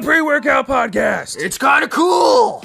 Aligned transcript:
the 0.00 0.02
pre 0.02 0.20
workout 0.20 0.66
podcast. 0.66 1.38
It's 1.38 1.56
kind 1.56 1.82
of 1.82 1.88
cool. 1.88 2.62